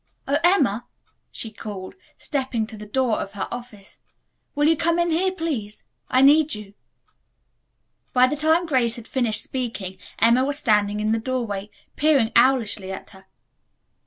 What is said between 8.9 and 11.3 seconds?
had finished speaking Emma was standing in the